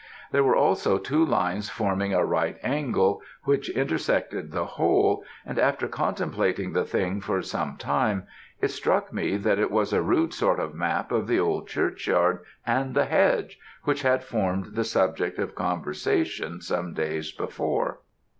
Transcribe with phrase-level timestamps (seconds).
[0.31, 5.87] There were also two lines forming a right angle, which intersected the whole, and after
[5.87, 8.25] contemplating the thing for some time,
[8.59, 12.39] it struck me that it was a rude sort of map of the old churchyard
[12.65, 17.99] and the hedge, which had formed the subject of conversation some days before.